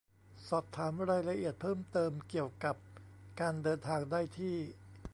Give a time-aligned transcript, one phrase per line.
[0.47, 2.75] สอบถามรายละเอียดเพิ่มเติมเกี่ยวกับ
[3.39, 4.55] การเดินทางได้ที่